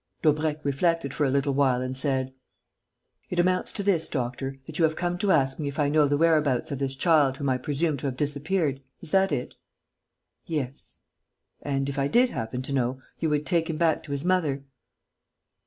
[0.23, 2.33] Daubrecq reflected for a little while and said:
[3.29, 6.07] "It amounts to this, doctor, that you have come to ask me if I know
[6.07, 8.81] the whereabouts of this child whom I presume to have disappeared.
[9.01, 9.53] Is that it?"
[10.47, 10.97] "Yes."
[11.61, 14.63] "And, if I did happen to know, you would take him back to his mother?"